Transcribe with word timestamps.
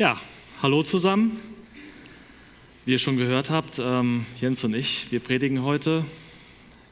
Ja, 0.00 0.18
hallo 0.62 0.82
zusammen. 0.82 1.38
Wie 2.86 2.92
ihr 2.92 2.98
schon 2.98 3.18
gehört 3.18 3.50
habt, 3.50 3.78
ähm, 3.78 4.24
Jens 4.38 4.64
und 4.64 4.74
ich, 4.74 5.12
wir 5.12 5.20
predigen 5.20 5.62
heute. 5.62 6.06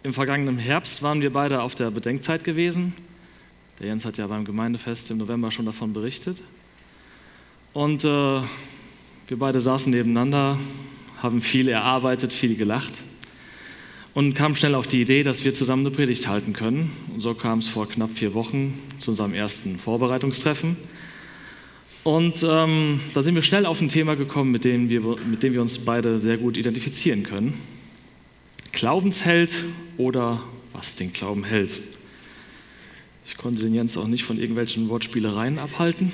Im 0.02 0.12
vergangenen 0.12 0.58
Herbst 0.58 1.03
waren 1.03 1.22
wir 1.22 1.32
beide 1.32 1.62
auf 1.62 1.74
der 1.74 1.90
Bedenkzeit 1.90 2.44
gewesen. 2.44 2.92
Der 3.80 3.86
Jens 3.86 4.04
hat 4.04 4.18
ja 4.18 4.26
beim 4.26 4.44
Gemeindefest 4.44 5.10
im 5.10 5.16
November 5.16 5.50
schon 5.50 5.64
davon 5.64 5.94
berichtet. 5.94 6.42
Und 7.72 8.04
äh, 8.04 8.08
wir 8.08 9.38
beide 9.38 9.63
saßen 9.63 9.90
nebeneinander, 9.90 10.59
haben 11.22 11.40
viel 11.40 11.69
erarbeitet, 11.69 12.31
viel 12.31 12.56
gelacht 12.56 13.04
und 14.13 14.35
kamen 14.35 14.54
schnell 14.54 14.75
auf 14.75 14.87
die 14.87 15.01
Idee, 15.01 15.22
dass 15.22 15.45
wir 15.45 15.54
zusammen 15.54 15.87
eine 15.87 15.97
Predigt 15.97 16.29
halten 16.29 16.52
können. 16.52 16.93
Und 17.15 17.23
so 17.23 17.33
kam 17.33 17.61
es 17.61 17.69
vor 17.69 17.88
knapp 17.88 18.11
vier 18.12 18.34
Wochen 18.34 18.79
zu 19.01 19.12
unserem 19.12 19.33
ersten 19.33 19.79
Vorbereitungstreffen. 19.79 20.77
Und 22.05 22.45
ähm, 22.48 23.01
da 23.15 23.23
sind 23.23 23.34
wir 23.34 23.42
schnell 23.42 23.66
auf 23.66 23.80
ein 23.80 23.88
Thema 23.88 24.15
gekommen, 24.15 24.51
mit 24.51 24.65
dem, 24.65 24.88
wir, 24.88 25.01
mit 25.01 25.43
dem 25.43 25.52
wir 25.52 25.61
uns 25.61 25.79
beide 25.80 26.21
sehr 26.21 26.38
gut 26.38 26.57
identifizieren 26.57 27.23
können. 27.23 27.55
Glaubensheld 28.73 29.65
oder 29.97 30.43
was 30.73 30.97
den 30.97 31.12
Glauben 31.12 31.45
hält. 31.45 31.80
Ich 33.27 33.37
konnte 33.37 33.62
den 33.62 33.74
Jens 33.74 33.98
auch 33.98 34.07
nicht 34.07 34.24
von 34.24 34.38
irgendwelchen 34.38 34.88
Wortspielereien 34.88 35.59
abhalten. 35.59 36.12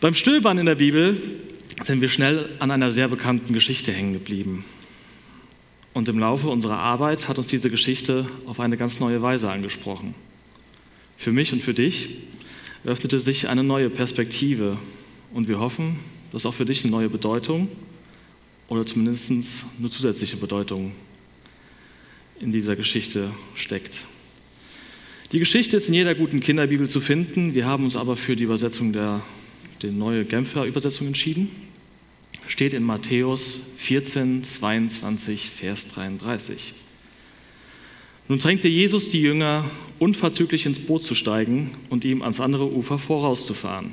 Beim 0.00 0.14
Stöbern 0.14 0.58
in 0.58 0.66
der 0.66 0.74
Bibel 0.74 1.16
sind 1.82 2.00
wir 2.00 2.08
schnell 2.08 2.48
an 2.58 2.70
einer 2.70 2.90
sehr 2.90 3.06
bekannten 3.06 3.54
Geschichte 3.54 3.92
hängen 3.92 4.14
geblieben. 4.14 4.64
Und 5.94 6.08
im 6.08 6.18
Laufe 6.18 6.48
unserer 6.48 6.78
Arbeit 6.78 7.28
hat 7.28 7.38
uns 7.38 7.48
diese 7.48 7.70
Geschichte 7.70 8.26
auf 8.46 8.58
eine 8.58 8.76
ganz 8.76 8.98
neue 8.98 9.22
Weise 9.22 9.50
angesprochen. 9.50 10.14
Für 11.16 11.32
mich 11.32 11.52
und 11.52 11.62
für 11.62 11.74
dich 11.74 12.16
öffnete 12.84 13.20
sich 13.20 13.48
eine 13.48 13.62
neue 13.62 13.90
Perspektive 13.90 14.76
und 15.32 15.48
wir 15.48 15.60
hoffen, 15.60 15.98
dass 16.32 16.46
auch 16.46 16.54
für 16.54 16.64
dich 16.64 16.82
eine 16.82 16.90
neue 16.90 17.08
Bedeutung 17.08 17.68
oder 18.68 18.86
zumindest 18.86 19.30
eine 19.78 19.90
zusätzliche 19.90 20.36
Bedeutung 20.36 20.92
in 22.40 22.52
dieser 22.52 22.74
Geschichte 22.74 23.30
steckt. 23.54 24.00
Die 25.30 25.38
Geschichte 25.38 25.76
ist 25.76 25.88
in 25.88 25.94
jeder 25.94 26.14
guten 26.14 26.40
Kinderbibel 26.40 26.88
zu 26.88 27.00
finden. 27.00 27.54
Wir 27.54 27.66
haben 27.66 27.84
uns 27.84 27.96
aber 27.96 28.16
für 28.16 28.36
die 28.36 28.44
Übersetzung 28.44 28.92
der, 28.92 29.22
der 29.80 29.92
neue 29.92 30.24
Genfer 30.24 30.64
Übersetzung 30.64 31.06
entschieden. 31.06 31.50
Steht 32.48 32.72
in 32.72 32.82
Matthäus 32.82 33.60
14, 33.76 34.44
22, 34.44 35.48
Vers 35.48 35.88
33. 35.88 36.74
Nun 38.28 38.38
drängte 38.38 38.68
Jesus 38.68 39.08
die 39.08 39.20
Jünger, 39.20 39.64
unverzüglich 39.98 40.66
ins 40.66 40.78
Boot 40.78 41.04
zu 41.04 41.14
steigen 41.14 41.72
und 41.90 42.04
ihm 42.04 42.22
ans 42.22 42.40
andere 42.40 42.72
Ufer 42.72 42.98
vorauszufahren. 42.98 43.92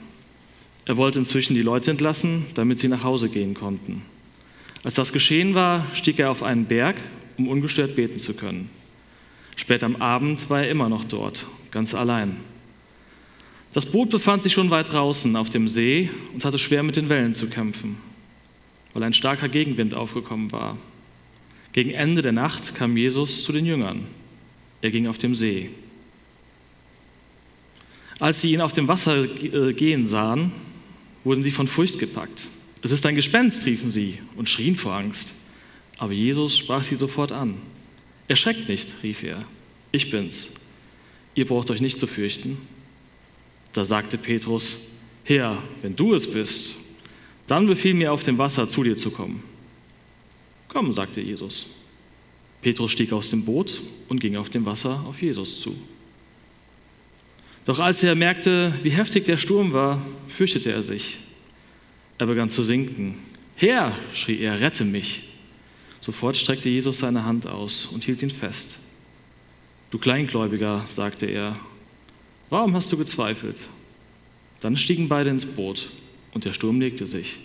Er 0.85 0.97
wollte 0.97 1.19
inzwischen 1.19 1.53
die 1.55 1.61
Leute 1.61 1.91
entlassen, 1.91 2.45
damit 2.53 2.79
sie 2.79 2.87
nach 2.87 3.03
Hause 3.03 3.29
gehen 3.29 3.53
konnten. 3.53 4.03
Als 4.83 4.95
das 4.95 5.13
geschehen 5.13 5.53
war, 5.55 5.85
stieg 5.93 6.19
er 6.19 6.31
auf 6.31 6.41
einen 6.41 6.65
Berg, 6.65 6.95
um 7.37 7.47
ungestört 7.47 7.95
beten 7.95 8.19
zu 8.19 8.33
können. 8.33 8.69
Spät 9.55 9.83
am 9.83 9.97
Abend 9.97 10.49
war 10.49 10.63
er 10.63 10.69
immer 10.71 10.89
noch 10.89 11.03
dort, 11.03 11.45
ganz 11.71 11.93
allein. 11.93 12.37
Das 13.73 13.85
Boot 13.85 14.09
befand 14.09 14.41
sich 14.41 14.53
schon 14.53 14.71
weit 14.71 14.91
draußen 14.91 15.35
auf 15.35 15.49
dem 15.49 15.67
See 15.67 16.09
und 16.33 16.43
hatte 16.43 16.57
schwer 16.57 16.81
mit 16.81 16.95
den 16.95 17.09
Wellen 17.09 17.33
zu 17.33 17.49
kämpfen, 17.49 17.97
weil 18.93 19.03
ein 19.03 19.13
starker 19.13 19.49
Gegenwind 19.49 19.95
aufgekommen 19.95 20.51
war. 20.51 20.77
Gegen 21.71 21.91
Ende 21.91 22.21
der 22.23 22.31
Nacht 22.31 22.73
kam 22.73 22.97
Jesus 22.97 23.43
zu 23.43 23.51
den 23.51 23.65
Jüngern. 23.65 24.07
Er 24.81 24.91
ging 24.91 25.07
auf 25.07 25.17
dem 25.17 25.35
See. 25.35 25.69
Als 28.19 28.41
sie 28.41 28.53
ihn 28.53 28.61
auf 28.61 28.73
dem 28.73 28.87
Wasser 28.87 29.23
äh, 29.23 29.73
gehen 29.73 30.05
sahen, 30.05 30.51
wurden 31.23 31.41
sie 31.41 31.51
von 31.51 31.67
Furcht 31.67 31.99
gepackt. 31.99 32.47
Es 32.81 32.91
ist 32.91 33.05
ein 33.05 33.15
Gespenst, 33.15 33.65
riefen 33.65 33.89
sie 33.89 34.19
und 34.35 34.49
schrien 34.49 34.75
vor 34.75 34.93
Angst. 34.93 35.33
Aber 35.97 36.13
Jesus 36.13 36.57
sprach 36.57 36.83
sie 36.83 36.95
sofort 36.95 37.31
an. 37.31 37.55
Erschreckt 38.27 38.69
nicht, 38.69 38.95
rief 39.03 39.23
er. 39.23 39.43
Ich 39.91 40.11
bin's. 40.11 40.49
Ihr 41.35 41.45
braucht 41.45 41.71
euch 41.71 41.81
nicht 41.81 41.99
zu 41.99 42.07
fürchten. 42.07 42.57
Da 43.73 43.85
sagte 43.85 44.17
Petrus, 44.17 44.77
Herr, 45.23 45.61
wenn 45.81 45.95
du 45.95 46.13
es 46.13 46.31
bist, 46.31 46.73
dann 47.47 47.67
befiehl 47.67 47.93
mir 47.93 48.13
auf 48.13 48.23
dem 48.23 48.37
Wasser 48.37 48.67
zu 48.67 48.83
dir 48.83 48.95
zu 48.95 49.11
kommen. 49.11 49.43
Komm, 50.67 50.91
sagte 50.91 51.21
Jesus. 51.21 51.67
Petrus 52.61 52.91
stieg 52.91 53.13
aus 53.13 53.29
dem 53.29 53.45
Boot 53.45 53.81
und 54.09 54.19
ging 54.19 54.35
auf 54.35 54.49
dem 54.49 54.65
Wasser 54.65 55.03
auf 55.07 55.21
Jesus 55.21 55.61
zu. 55.61 55.75
Doch 57.65 57.79
als 57.79 58.03
er 58.03 58.15
merkte, 58.15 58.73
wie 58.83 58.89
heftig 58.89 59.25
der 59.25 59.37
Sturm 59.37 59.73
war, 59.73 60.01
fürchtete 60.27 60.71
er 60.71 60.83
sich. 60.83 61.19
Er 62.17 62.25
begann 62.25 62.49
zu 62.49 62.63
sinken. 62.63 63.15
Herr, 63.55 63.95
schrie 64.13 64.39
er, 64.39 64.59
rette 64.59 64.83
mich. 64.83 65.29
Sofort 66.01 66.35
streckte 66.35 66.69
Jesus 66.69 66.99
seine 66.99 67.25
Hand 67.25 67.47
aus 67.47 67.85
und 67.85 68.03
hielt 68.03 68.21
ihn 68.21 68.31
fest. 68.31 68.77
Du 69.91 69.97
Kleingläubiger, 69.97 70.83
sagte 70.85 71.25
er, 71.25 71.57
warum 72.49 72.73
hast 72.73 72.91
du 72.91 72.97
gezweifelt? 72.97 73.69
Dann 74.61 74.75
stiegen 74.75 75.07
beide 75.07 75.29
ins 75.29 75.45
Boot 75.45 75.91
und 76.33 76.45
der 76.45 76.53
Sturm 76.53 76.79
legte 76.79 77.07
sich. 77.07 77.39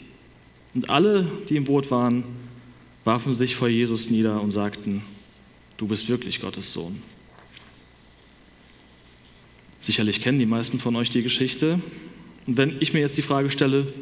Und 0.74 0.90
alle, 0.90 1.30
die 1.48 1.56
im 1.56 1.64
Boot 1.64 1.90
waren, 1.90 2.24
warfen 3.04 3.34
sich 3.34 3.54
vor 3.54 3.68
Jesus 3.68 4.10
nieder 4.10 4.40
und 4.40 4.50
sagten, 4.50 5.02
du 5.76 5.86
bist 5.86 6.08
wirklich 6.08 6.40
Gottes 6.40 6.72
Sohn. 6.72 7.02
Sicherlich 9.80 10.22
kennen 10.22 10.38
die 10.38 10.46
meisten 10.46 10.78
von 10.78 10.96
euch 10.96 11.10
die 11.10 11.22
Geschichte. 11.22 11.78
Und 12.46 12.56
wenn 12.56 12.80
ich 12.80 12.94
mir 12.94 13.00
jetzt 13.00 13.18
die 13.18 13.22
Frage 13.22 13.50
stelle, 13.50 13.92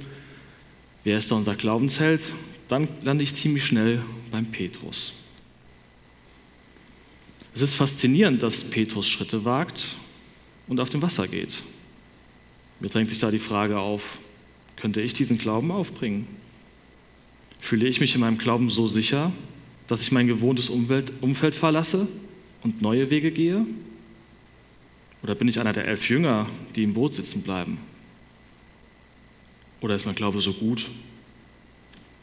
wer 1.02 1.18
ist 1.18 1.30
da 1.30 1.34
unser 1.34 1.56
Glaubensheld, 1.56 2.22
dann 2.68 2.88
lande 3.02 3.24
ich 3.24 3.34
ziemlich 3.34 3.66
schnell 3.66 4.00
beim 4.30 4.46
Petrus. 4.46 5.14
Es 7.52 7.62
ist 7.62 7.74
faszinierend, 7.74 8.42
dass 8.42 8.64
Petrus 8.64 9.08
Schritte 9.08 9.44
wagt 9.44 9.96
und 10.68 10.80
auf 10.80 10.88
dem 10.88 11.02
Wasser 11.02 11.26
geht. 11.26 11.62
Mir 12.80 12.88
drängt 12.88 13.10
sich 13.10 13.18
da 13.18 13.30
die 13.30 13.38
Frage 13.38 13.78
auf, 13.78 14.18
könnte 14.76 15.00
ich 15.00 15.12
diesen 15.12 15.36
Glauben 15.36 15.70
aufbringen? 15.70 16.26
Fühle 17.62 17.86
ich 17.86 18.00
mich 18.00 18.16
in 18.16 18.20
meinem 18.20 18.38
Glauben 18.38 18.70
so 18.70 18.88
sicher, 18.88 19.32
dass 19.86 20.02
ich 20.02 20.10
mein 20.10 20.26
gewohntes 20.26 20.68
Umwelt, 20.68 21.12
Umfeld 21.20 21.54
verlasse 21.54 22.08
und 22.64 22.82
neue 22.82 23.08
Wege 23.08 23.30
gehe? 23.30 23.64
Oder 25.22 25.36
bin 25.36 25.46
ich 25.46 25.60
einer 25.60 25.72
der 25.72 25.86
elf 25.86 26.08
Jünger, 26.10 26.48
die 26.74 26.82
im 26.82 26.92
Boot 26.92 27.14
sitzen 27.14 27.40
bleiben? 27.40 27.78
Oder 29.80 29.94
ist 29.94 30.04
mein 30.04 30.16
Glaube 30.16 30.40
so 30.40 30.52
gut, 30.52 30.88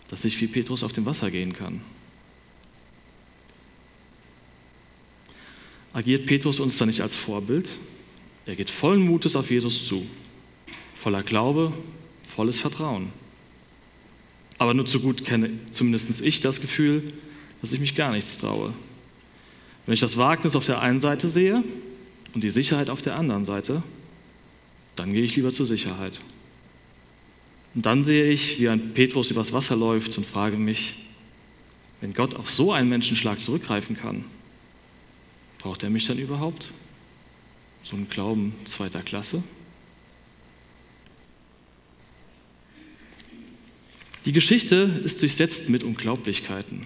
dass 0.09 0.25
ich 0.25 0.39
wie 0.41 0.47
Petrus 0.47 0.83
auf 0.83 0.91
dem 0.91 1.05
Wasser 1.05 1.31
gehen 1.31 1.53
kann? 1.53 1.79
Agiert 5.93 6.25
Petrus 6.25 6.59
uns 6.59 6.77
da 6.77 6.85
nicht 6.85 6.99
als 6.99 7.15
Vorbild? 7.15 7.71
Er 8.45 8.57
geht 8.57 8.69
vollen 8.69 9.01
Mutes 9.01 9.37
auf 9.37 9.49
Jesus 9.49 9.85
zu, 9.85 10.05
voller 10.95 11.23
Glaube, 11.23 11.71
volles 12.27 12.59
Vertrauen. 12.59 13.13
Aber 14.59 14.73
nur 14.73 14.85
zu 14.85 14.99
gut 14.99 15.25
kenne 15.25 15.49
zumindest 15.71 16.21
ich 16.21 16.41
das 16.41 16.61
Gefühl, 16.61 17.13
dass 17.61 17.73
ich 17.73 17.79
mich 17.79 17.95
gar 17.95 18.11
nichts 18.11 18.37
traue. 18.37 18.73
Wenn 19.85 19.93
ich 19.93 20.01
das 20.01 20.17
Wagnis 20.17 20.55
auf 20.55 20.65
der 20.65 20.81
einen 20.81 21.01
Seite 21.01 21.27
sehe 21.27 21.63
und 22.35 22.43
die 22.43 22.49
Sicherheit 22.49 22.89
auf 22.89 23.01
der 23.01 23.17
anderen 23.17 23.45
Seite, 23.45 23.81
dann 24.95 25.13
gehe 25.13 25.23
ich 25.23 25.35
lieber 25.35 25.51
zur 25.51 25.65
Sicherheit. 25.65 26.19
Und 27.73 27.85
dann 27.85 28.03
sehe 28.03 28.29
ich, 28.29 28.59
wie 28.59 28.69
ein 28.69 28.93
Petrus 28.93 29.31
übers 29.31 29.53
Wasser 29.53 29.75
läuft 29.75 30.17
und 30.17 30.25
frage 30.25 30.57
mich, 30.57 31.05
wenn 32.01 32.13
Gott 32.13 32.35
auf 32.35 32.49
so 32.49 32.71
einen 32.71 32.89
Menschenschlag 32.89 33.39
zurückgreifen 33.39 33.95
kann, 33.95 34.25
braucht 35.59 35.83
er 35.83 35.89
mich 35.89 36.05
dann 36.07 36.17
überhaupt? 36.17 36.71
So 37.83 37.95
ein 37.95 38.09
Glauben 38.09 38.53
zweiter 38.65 39.01
Klasse? 39.01 39.41
Die 44.25 44.31
Geschichte 44.33 45.01
ist 45.03 45.21
durchsetzt 45.21 45.69
mit 45.69 45.83
Unglaublichkeiten. 45.83 46.85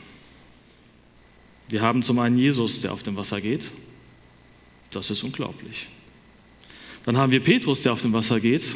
Wir 1.70 1.82
haben 1.82 2.04
zum 2.04 2.20
einen 2.20 2.38
Jesus, 2.38 2.82
der 2.82 2.94
auf 2.94 3.04
dem 3.04 3.16
Wasser 3.16 3.42
geht. 3.42 3.72
Das 4.92 5.10
ist 5.10 5.24
unglaublich. 5.24 5.88
Dann 7.06 7.18
haben 7.18 7.32
wir 7.32 7.42
Petrus, 7.42 7.82
der 7.82 7.94
auf 7.94 8.02
dem 8.02 8.14
Wasser 8.14 8.40
geht. 8.40 8.76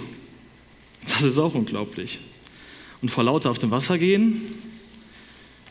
Das 1.03 1.21
ist 1.21 1.37
auch 1.39 1.53
unglaublich. 1.53 2.19
Und 3.01 3.09
vor 3.09 3.23
lauter 3.23 3.51
auf 3.51 3.59
dem 3.59 3.71
Wasser 3.71 3.97
gehen 3.97 4.41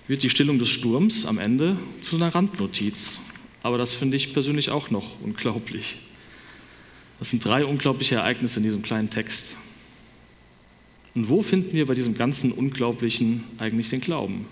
wird 0.07 0.23
die 0.23 0.31
Stillung 0.31 0.59
des 0.59 0.71
Sturms 0.71 1.27
am 1.27 1.39
Ende 1.39 1.77
zu 2.01 2.17
einer 2.17 2.33
Randnotiz. 2.35 3.21
Aber 3.63 3.77
das 3.77 3.95
finde 3.95 4.17
ich 4.17 4.33
persönlich 4.33 4.71
auch 4.71 4.91
noch 4.91 5.21
unglaublich. 5.21 5.97
Das 7.19 7.31
sind 7.31 7.45
drei 7.45 7.65
unglaubliche 7.65 8.17
Ereignisse 8.17 8.59
in 8.59 8.63
diesem 8.63 8.83
kleinen 8.83 9.11
Text. 9.11 9.57
Und 11.17 11.31
wo 11.31 11.41
finden 11.41 11.73
wir 11.73 11.87
bei 11.87 11.95
diesem 11.95 12.15
ganzen 12.15 12.53
Unglaublichen 12.53 13.45
eigentlich 13.57 13.89
den 13.89 14.03
Glauben? 14.03 14.45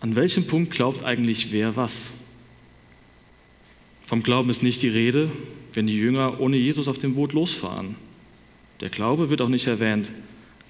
An 0.00 0.16
welchem 0.16 0.48
Punkt 0.48 0.72
glaubt 0.72 1.04
eigentlich 1.04 1.52
wer 1.52 1.76
was? 1.76 2.10
Vom 4.04 4.24
Glauben 4.24 4.50
ist 4.50 4.64
nicht 4.64 4.82
die 4.82 4.88
Rede, 4.88 5.30
wenn 5.74 5.86
die 5.86 5.96
Jünger 5.96 6.40
ohne 6.40 6.56
Jesus 6.56 6.88
auf 6.88 6.98
dem 6.98 7.14
Boot 7.14 7.34
losfahren. 7.34 7.94
Der 8.80 8.88
Glaube 8.88 9.30
wird 9.30 9.40
auch 9.42 9.48
nicht 9.48 9.68
erwähnt, 9.68 10.10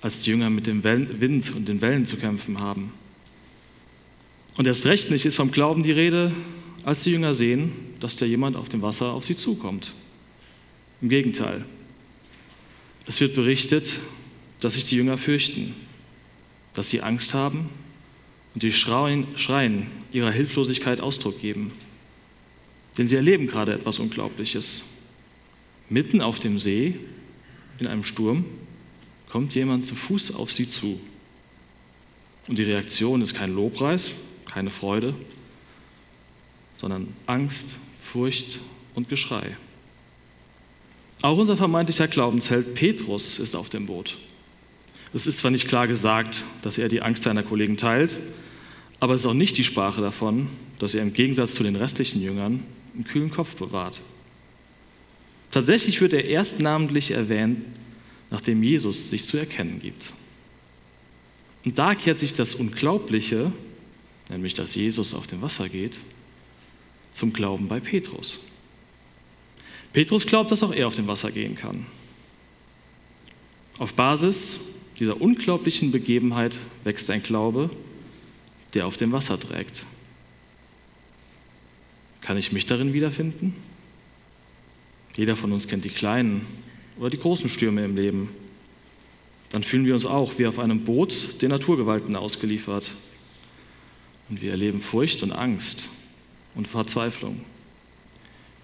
als 0.02 0.20
die 0.20 0.30
Jünger 0.30 0.50
mit 0.50 0.66
dem 0.66 0.84
Wind 0.84 1.54
und 1.56 1.66
den 1.66 1.80
Wellen 1.80 2.04
zu 2.04 2.18
kämpfen 2.18 2.60
haben. 2.60 2.92
Und 4.58 4.66
erst 4.66 4.84
recht 4.84 5.10
nicht 5.10 5.24
ist 5.24 5.36
vom 5.36 5.50
Glauben 5.50 5.82
die 5.82 5.92
Rede, 5.92 6.32
als 6.84 7.04
die 7.04 7.12
Jünger 7.12 7.32
sehen, 7.32 7.72
dass 8.00 8.16
da 8.16 8.26
jemand 8.26 8.54
auf 8.54 8.68
dem 8.68 8.82
Wasser 8.82 9.12
auf 9.12 9.24
sie 9.24 9.34
zukommt. 9.34 9.94
Im 11.00 11.08
Gegenteil. 11.08 11.64
Es 13.06 13.18
wird 13.20 13.34
berichtet, 13.34 14.00
dass 14.60 14.74
sich 14.74 14.84
die 14.84 14.96
Jünger 14.96 15.18
fürchten, 15.18 15.74
dass 16.74 16.90
sie 16.90 17.02
Angst 17.02 17.34
haben 17.34 17.68
und 18.54 18.62
durch 18.62 18.78
Schreien, 18.78 19.26
Schreien 19.36 19.86
ihrer 20.12 20.30
Hilflosigkeit 20.30 21.00
Ausdruck 21.00 21.40
geben. 21.40 21.72
Denn 22.96 23.08
sie 23.08 23.16
erleben 23.16 23.46
gerade 23.46 23.74
etwas 23.74 23.98
Unglaubliches. 23.98 24.82
Mitten 25.88 26.20
auf 26.20 26.40
dem 26.40 26.58
See, 26.58 26.94
in 27.78 27.86
einem 27.86 28.04
Sturm, 28.04 28.44
kommt 29.28 29.54
jemand 29.54 29.84
zu 29.84 29.94
Fuß 29.94 30.34
auf 30.34 30.52
sie 30.52 30.66
zu. 30.66 30.98
Und 32.48 32.58
die 32.58 32.62
Reaktion 32.62 33.22
ist 33.22 33.34
kein 33.34 33.54
Lobpreis, 33.54 34.12
keine 34.46 34.70
Freude, 34.70 35.14
sondern 36.76 37.12
Angst, 37.26 37.76
Furcht 38.00 38.60
und 38.94 39.08
Geschrei. 39.08 39.56
Auch 41.22 41.38
unser 41.38 41.56
vermeintlicher 41.56 42.08
Glaubensheld 42.08 42.74
Petrus 42.74 43.38
ist 43.38 43.56
auf 43.56 43.68
dem 43.68 43.86
Boot. 43.86 44.16
Es 45.12 45.26
ist 45.26 45.38
zwar 45.38 45.50
nicht 45.50 45.68
klar 45.68 45.86
gesagt, 45.86 46.44
dass 46.62 46.78
er 46.78 46.88
die 46.88 47.02
Angst 47.02 47.22
seiner 47.22 47.42
Kollegen 47.42 47.76
teilt, 47.76 48.16
aber 49.00 49.14
es 49.14 49.22
ist 49.22 49.26
auch 49.26 49.34
nicht 49.34 49.56
die 49.56 49.64
Sprache 49.64 50.00
davon, 50.00 50.48
dass 50.78 50.94
er 50.94 51.02
im 51.02 51.12
Gegensatz 51.12 51.54
zu 51.54 51.62
den 51.62 51.76
restlichen 51.76 52.20
Jüngern 52.20 52.62
einen 52.94 53.04
kühlen 53.04 53.30
Kopf 53.30 53.56
bewahrt. 53.56 54.00
Tatsächlich 55.50 56.00
wird 56.00 56.12
er 56.12 56.24
erst 56.24 56.60
namentlich 56.60 57.12
erwähnt, 57.12 57.64
nachdem 58.30 58.62
Jesus 58.62 59.10
sich 59.10 59.24
zu 59.24 59.36
erkennen 59.36 59.80
gibt. 59.80 60.12
Und 61.64 61.78
da 61.78 61.94
kehrt 61.94 62.18
sich 62.18 62.32
das 62.32 62.54
Unglaubliche, 62.54 63.52
nämlich 64.28 64.54
dass 64.54 64.74
Jesus 64.74 65.14
auf 65.14 65.26
dem 65.26 65.42
Wasser 65.42 65.68
geht, 65.68 65.98
zum 67.12 67.32
Glauben 67.32 67.68
bei 67.68 67.80
Petrus. 67.80 68.38
Petrus 69.92 70.26
glaubt, 70.26 70.50
dass 70.50 70.62
auch 70.62 70.74
er 70.74 70.88
auf 70.88 70.96
dem 70.96 71.06
Wasser 71.06 71.30
gehen 71.30 71.54
kann. 71.54 71.86
Auf 73.78 73.94
Basis 73.94 74.60
dieser 74.98 75.20
unglaublichen 75.20 75.90
Begebenheit 75.90 76.58
wächst 76.84 77.10
ein 77.10 77.22
Glaube, 77.22 77.70
der 78.74 78.86
auf 78.86 78.96
dem 78.96 79.12
Wasser 79.12 79.38
trägt. 79.38 79.84
Kann 82.20 82.38
ich 82.38 82.52
mich 82.52 82.66
darin 82.66 82.92
wiederfinden? 82.92 83.54
Jeder 85.16 85.36
von 85.36 85.52
uns 85.52 85.68
kennt 85.68 85.84
die 85.84 85.90
kleinen 85.90 86.46
oder 86.98 87.08
die 87.08 87.18
großen 87.18 87.48
Stürme 87.48 87.84
im 87.84 87.96
Leben. 87.96 88.30
Dann 89.50 89.62
fühlen 89.62 89.86
wir 89.86 89.94
uns 89.94 90.04
auch 90.04 90.38
wie 90.38 90.46
auf 90.46 90.58
einem 90.58 90.84
Boot 90.84 91.40
den 91.40 91.50
Naturgewalten 91.50 92.16
ausgeliefert. 92.16 92.90
Und 94.28 94.42
wir 94.42 94.50
erleben 94.50 94.80
Furcht 94.80 95.22
und 95.22 95.30
Angst 95.32 95.88
und 96.54 96.66
Verzweiflung. 96.66 97.40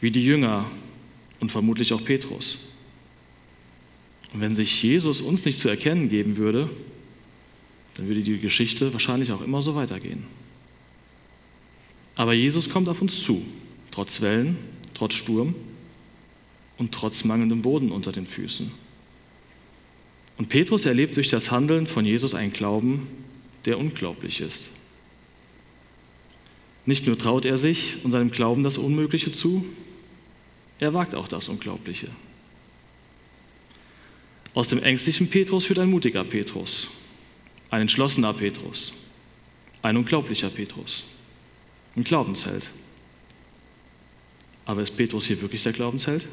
Wie 0.01 0.11
die 0.11 0.25
Jünger 0.25 0.69
und 1.41 1.53
vermutlich 1.53 1.93
auch 1.93 2.03
Petrus. 2.03 2.59
Und 4.33 4.41
wenn 4.41 4.55
sich 4.55 4.83
Jesus 4.83 5.21
uns 5.21 5.45
nicht 5.45 5.61
zu 5.61 5.69
erkennen 5.69 6.09
geben 6.09 6.37
würde, 6.37 6.71
dann 7.95 8.09
würde 8.09 8.23
die 8.23 8.39
Geschichte 8.39 8.93
wahrscheinlich 8.93 9.33
auch 9.33 9.43
immer 9.43 9.63
so 9.63 9.75
weitergehen. 9.75 10.25
Aber 12.15 12.33
Jesus 12.33 12.71
kommt 12.71 12.89
auf 12.89 13.03
uns 13.03 13.23
zu, 13.23 13.45
trotz 13.91 14.21
Wellen, 14.21 14.57
trotz 14.95 15.15
Sturm 15.15 15.55
und 16.79 16.93
trotz 16.93 17.25
mangelndem 17.25 17.63
Boden 17.63 17.91
unter 17.93 18.13
den 18.13 18.27
Füßen. 18.27 18.71
Und 20.39 20.49
Petrus 20.49 20.87
erlebt 20.87 21.17
durch 21.17 21.29
das 21.29 21.51
Handeln 21.51 21.87
von 21.87 22.05
Jesus 22.05 22.35
einen 22.35 22.53
Glauben, 22.53 23.07
der 23.65 23.79
unglaublich 23.79 24.41
ist. 24.41 24.69
Nicht 26.85 27.07
nur 27.07 27.17
traut 27.17 27.45
er 27.45 27.57
sich 27.57 27.99
und 28.03 28.11
seinem 28.11 28.31
Glauben 28.31 28.63
das 28.63 28.79
Unmögliche 28.79 29.31
zu, 29.31 29.65
er 30.81 30.95
wagt 30.95 31.15
auch 31.15 31.29
das 31.29 31.49
Unglaubliche. 31.49 32.09
Aus 34.55 34.69
dem 34.69 34.83
ängstlichen 34.83 35.29
Petrus 35.29 35.69
wird 35.69 35.79
ein 35.79 35.91
mutiger 35.91 36.25
Petrus 36.25 36.89
ein 37.73 37.81
entschlossener 37.81 38.35
Petrus, 38.35 38.93
ein 39.81 39.97
unglaublicher 39.97 40.51
Petrus, 40.51 41.05
ein 41.97 42.05
Glaubensheld. 42.05 42.71
Aber 44.67 44.83
ist 44.83 44.95
Petrus 44.95 45.25
hier 45.25 45.41
wirklich 45.41 45.63
der 45.63 45.73
Glaubensheld? 45.73 46.29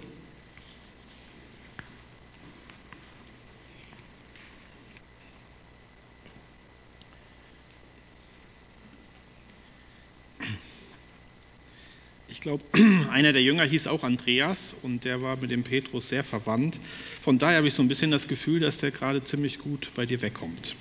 Glaube, 12.50 12.64
einer 13.12 13.32
der 13.32 13.44
Jünger 13.44 13.64
hieß 13.64 13.86
auch 13.88 14.04
Andreas 14.04 14.76
und 14.82 15.06
der 15.06 15.22
war 15.22 15.38
mit 15.38 15.52
dem 15.52 15.64
Petrus 15.64 16.10
sehr 16.10 16.24
verwandt. 16.24 16.80
Von 17.22 17.38
daher 17.38 17.58
habe 17.58 17.68
ich 17.68 17.76
so 17.76 17.84
ein 17.84 17.88
bisschen 17.88 18.10
das 18.10 18.28
Gefühl, 18.28 18.60
dass 18.60 18.80
der 18.80 18.90
gerade 18.90 19.24
ziemlich 19.24 19.60
gut 19.60 19.90
bei 19.96 20.08
dir 20.08 20.22
wegkommt. 20.24 20.76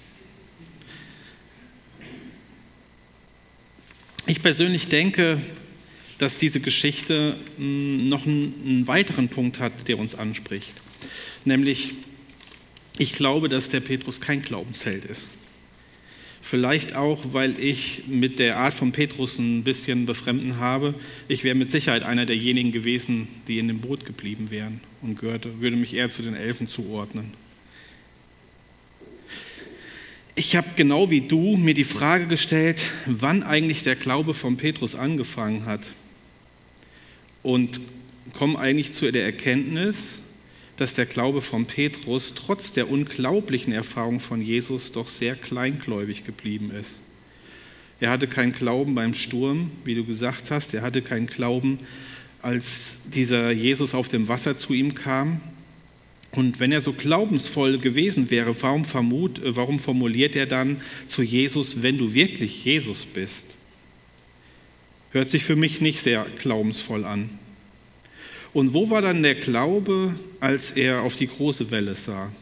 Ich 4.26 4.40
persönlich 4.40 4.88
denke, 4.88 5.40
dass 6.18 6.38
diese 6.38 6.60
Geschichte 6.60 7.36
hm, 7.58 8.08
noch 8.08 8.24
einen 8.26 8.86
weiteren 8.86 9.28
Punkt 9.28 9.58
hat, 9.58 9.88
der 9.88 9.98
uns 9.98 10.14
anspricht. 10.14 10.72
Nämlich, 11.44 11.92
ich 12.96 13.12
glaube, 13.12 13.50
dass 13.50 13.68
der 13.68 13.80
Petrus 13.80 14.20
kein 14.20 14.40
Glaubensheld 14.40 15.04
ist. 15.04 15.26
Vielleicht 16.50 16.96
auch, 16.96 17.34
weil 17.34 17.60
ich 17.60 18.04
mit 18.06 18.38
der 18.38 18.56
Art 18.56 18.72
von 18.72 18.90
Petrus 18.90 19.38
ein 19.38 19.64
bisschen 19.64 20.06
befremden 20.06 20.56
habe. 20.56 20.94
Ich 21.28 21.44
wäre 21.44 21.54
mit 21.54 21.70
Sicherheit 21.70 22.04
einer 22.04 22.24
derjenigen 22.24 22.72
gewesen, 22.72 23.28
die 23.48 23.58
in 23.58 23.68
dem 23.68 23.80
Boot 23.80 24.06
geblieben 24.06 24.50
wären 24.50 24.80
und 25.02 25.20
würde 25.20 25.76
mich 25.76 25.92
eher 25.92 26.08
zu 26.08 26.22
den 26.22 26.34
Elfen 26.34 26.66
zuordnen. 26.66 27.34
Ich 30.36 30.56
habe 30.56 30.68
genau 30.74 31.10
wie 31.10 31.20
du 31.20 31.58
mir 31.58 31.74
die 31.74 31.84
Frage 31.84 32.26
gestellt, 32.26 32.82
wann 33.04 33.42
eigentlich 33.42 33.82
der 33.82 33.96
Glaube 33.96 34.32
von 34.32 34.56
Petrus 34.56 34.94
angefangen 34.94 35.66
hat. 35.66 35.92
Und 37.42 37.78
komme 38.32 38.58
eigentlich 38.58 38.92
zu 38.92 39.12
der 39.12 39.24
Erkenntnis, 39.26 40.18
dass 40.78 40.94
der 40.94 41.06
Glaube 41.06 41.42
von 41.42 41.66
Petrus 41.66 42.32
trotz 42.34 42.72
der 42.72 42.88
unglaublichen 42.88 43.72
Erfahrung 43.72 44.20
von 44.20 44.40
Jesus 44.40 44.92
doch 44.92 45.08
sehr 45.08 45.34
kleingläubig 45.34 46.24
geblieben 46.24 46.70
ist. 46.70 47.00
Er 48.00 48.10
hatte 48.10 48.28
keinen 48.28 48.52
Glauben 48.52 48.94
beim 48.94 49.12
Sturm, 49.12 49.72
wie 49.84 49.96
du 49.96 50.04
gesagt 50.04 50.52
hast. 50.52 50.72
Er 50.72 50.82
hatte 50.82 51.02
keinen 51.02 51.26
Glauben, 51.26 51.80
als 52.42 53.00
dieser 53.12 53.50
Jesus 53.50 53.92
auf 53.92 54.06
dem 54.06 54.28
Wasser 54.28 54.56
zu 54.56 54.72
ihm 54.72 54.94
kam. 54.94 55.40
Und 56.30 56.60
wenn 56.60 56.70
er 56.70 56.80
so 56.80 56.92
glaubensvoll 56.92 57.78
gewesen 57.78 58.30
wäre, 58.30 58.54
warum, 58.62 58.84
vermut, 58.84 59.40
äh, 59.40 59.56
warum 59.56 59.80
formuliert 59.80 60.36
er 60.36 60.46
dann 60.46 60.80
zu 61.08 61.22
Jesus, 61.22 61.82
wenn 61.82 61.98
du 61.98 62.14
wirklich 62.14 62.64
Jesus 62.64 63.04
bist? 63.04 63.46
Hört 65.10 65.30
sich 65.30 65.42
für 65.42 65.56
mich 65.56 65.80
nicht 65.80 65.98
sehr 66.00 66.24
glaubensvoll 66.38 67.04
an. 67.04 67.30
Und 68.58 68.74
wo 68.74 68.90
war 68.90 69.02
dann 69.02 69.22
der 69.22 69.36
Glaube, 69.36 70.16
als 70.40 70.72
er 70.72 71.02
auf 71.02 71.14
die 71.14 71.28
große 71.28 71.70
Welle 71.70 71.94
sah? 71.94 72.32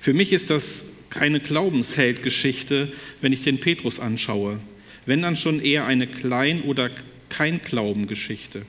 Für 0.00 0.14
mich 0.14 0.32
ist 0.32 0.50
das 0.50 0.84
keine 1.10 1.38
Glaubensheldgeschichte, 1.38 2.92
wenn 3.20 3.32
ich 3.32 3.42
den 3.42 3.60
Petrus 3.60 4.00
anschaue. 4.00 4.58
Wenn 5.04 5.22
dann 5.22 5.36
schon 5.36 5.60
eher 5.60 5.86
eine 5.86 6.08
Klein- 6.08 6.62
oder 6.62 6.90
kein 7.28 7.62
Glaubengeschichte. 7.62 8.62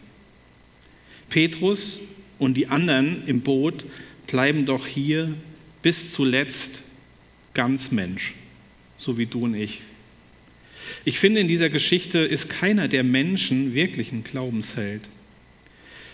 Petrus 1.28 2.02
und 2.38 2.54
die 2.54 2.68
anderen 2.68 3.24
im 3.26 3.42
Boot 3.42 3.86
bleiben 4.28 4.68
doch 4.68 4.86
hier 4.86 5.34
bis 5.82 6.12
zuletzt 6.14 6.84
ganz 7.56 7.90
Mensch, 7.90 8.36
so 8.96 9.18
wie 9.18 9.26
du 9.26 9.46
und 9.46 9.56
ich. 9.56 9.82
Ich 11.04 11.18
finde, 11.18 11.40
in 11.40 11.48
dieser 11.48 11.72
Geschichte 11.72 12.20
ist 12.20 12.48
keiner 12.48 12.88
der 12.88 13.04
Menschen 13.04 13.74
wirklich 13.74 14.12
ein 14.12 14.24
Glaubensheld. 14.24 15.02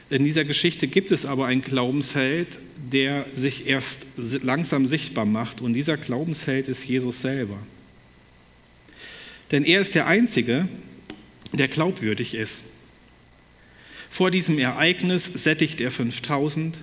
In 0.10 0.24
dieser 0.24 0.46
Geschichte 0.46 0.88
gibt 0.88 1.12
es 1.12 1.26
aber 1.26 1.48
einen 1.48 1.62
Glaubensheld, 1.62 2.60
der 2.92 3.26
sich 3.34 3.66
erst 3.68 4.06
langsam 4.18 4.88
sichtbar 4.88 5.26
macht. 5.26 5.62
Und 5.62 5.74
dieser 5.74 5.98
Glaubensheld 5.98 6.68
ist 6.68 6.86
Jesus 6.86 7.22
selber. 7.22 7.58
Denn 9.52 9.64
er 9.64 9.82
ist 9.82 9.96
der 9.96 10.08
Einzige, 10.08 10.68
der 11.54 11.68
glaubwürdig 11.68 12.36
ist. 12.36 12.64
Vor 14.10 14.30
diesem 14.30 14.60
Ereignis 14.60 15.26
sättigt 15.26 15.82
er 15.82 15.92
5000. 15.92 16.78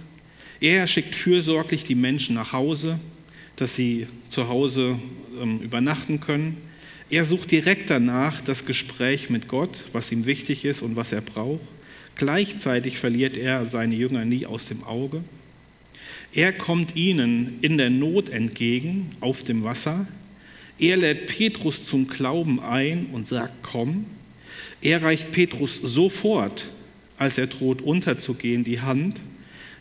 Er 0.61 0.87
schickt 0.87 1.15
fürsorglich 1.15 1.85
die 1.85 1.95
Menschen 1.95 2.35
nach 2.35 2.53
Hause, 2.53 2.99
dass 3.57 3.77
sie 3.77 4.09
zu 4.29 4.49
Hause 4.49 4.99
ähm, 5.41 5.61
übernachten 5.61 6.21
können. 6.21 6.57
Er 7.09 7.25
sucht 7.25 7.50
direkt 7.50 7.91
danach 7.91 8.41
das 8.41 8.67
Gespräch 8.67 9.31
mit 9.31 9.49
Gott, 9.49 9.85
was 9.93 10.12
ihm 10.12 10.27
wichtig 10.27 10.65
ist 10.65 10.83
und 10.83 10.97
was 10.97 11.12
er 11.12 11.21
braucht. 11.21 11.61
Gleichzeitig 12.21 12.99
verliert 12.99 13.39
er 13.39 13.65
seine 13.65 13.95
Jünger 13.95 14.27
nie 14.27 14.45
aus 14.45 14.67
dem 14.67 14.85
Auge. 14.85 15.25
Er 16.35 16.53
kommt 16.53 16.95
ihnen 16.95 17.57
in 17.62 17.79
der 17.79 17.89
Not 17.89 18.29
entgegen 18.29 19.09
auf 19.21 19.43
dem 19.43 19.65
Wasser. 19.65 20.07
Er 20.79 20.99
lädt 20.99 21.29
Petrus 21.29 21.87
zum 21.87 22.09
Glauben 22.09 22.61
ein 22.61 23.07
und 23.07 23.27
sagt, 23.27 23.62
komm. 23.62 24.05
Er 24.83 25.03
reicht 25.03 25.33
Petrus 25.33 25.77
sofort, 25.77 26.69
als 27.17 27.39
er 27.39 27.47
droht 27.47 27.81
unterzugehen, 27.81 28.65
die 28.65 28.83
Hand. 28.83 29.19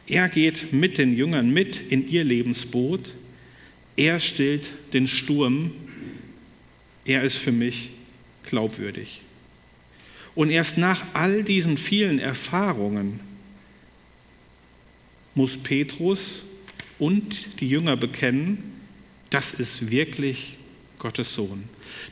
Er 0.08 0.30
geht 0.30 0.72
mit 0.72 0.98
den 0.98 1.18
Jüngern 1.18 1.50
mit 1.50 1.92
in 1.92 2.08
ihr 2.08 2.24
Lebensboot. 2.24 3.16
Er 3.98 4.22
stillt 4.22 4.72
den 4.94 5.08
Sturm. 5.08 5.72
Er 7.04 7.22
ist 7.22 7.36
für 7.36 7.52
mich 7.52 7.90
glaubwürdig. 8.46 9.24
Und 10.40 10.52
erst 10.52 10.78
nach 10.78 11.04
all 11.12 11.44
diesen 11.44 11.78
vielen 11.78 12.18
Erfahrungen 12.18 13.20
muss 15.36 15.58
Petrus 15.58 16.44
und 16.98 17.60
die 17.60 17.68
Jünger 17.68 17.98
bekennen, 17.98 18.64
das 19.32 19.54
ist 19.54 19.92
wirklich 19.92 20.56
Gottes 20.98 21.36
Sohn. 21.36 21.66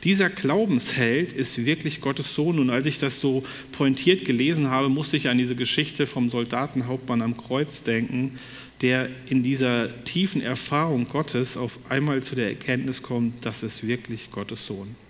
Dieser 0.04 0.28
Glaubensheld 0.28 1.32
ist 1.32 1.64
wirklich 1.64 2.02
Gottes 2.02 2.34
Sohn. 2.34 2.58
Und 2.58 2.68
als 2.68 2.84
ich 2.84 2.98
das 2.98 3.18
so 3.18 3.44
pointiert 3.72 4.26
gelesen 4.26 4.68
habe, 4.68 4.90
musste 4.90 5.16
ich 5.16 5.30
an 5.30 5.38
diese 5.38 5.56
Geschichte 5.56 6.06
vom 6.06 6.28
Soldatenhauptmann 6.28 7.22
am 7.22 7.34
Kreuz 7.34 7.82
denken, 7.82 8.38
der 8.82 9.08
in 9.30 9.42
dieser 9.42 10.04
tiefen 10.04 10.42
Erfahrung 10.42 11.08
Gottes 11.08 11.56
auf 11.56 11.78
einmal 11.88 12.22
zu 12.22 12.34
der 12.34 12.48
Erkenntnis 12.48 13.02
kommt, 13.02 13.46
das 13.46 13.62
ist 13.62 13.86
wirklich 13.86 14.30
Gottes 14.30 14.66
Sohn. 14.66 15.07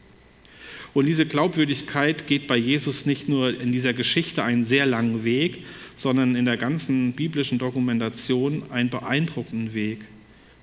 Und 0.95 1.07
diese 1.07 1.27
Glaubwürdigkeit 1.27 2.27
geht 2.27 2.47
bei 2.47 2.57
Jesus 2.57 3.07
nicht 3.07 3.29
nur 3.29 3.61
in 3.61 3.73
dieser 3.73 3.93
Geschichte 3.93 4.43
einen 4.43 4.65
sehr 4.65 4.87
langen 4.87 5.25
Weg, 5.25 5.65
sondern 5.97 6.35
in 6.35 6.45
der 6.45 6.57
ganzen 6.57 7.13
biblischen 7.13 7.59
Dokumentation 7.59 8.63
einen 8.71 8.91
beeindruckenden 8.91 9.75
Weg. 9.75 10.01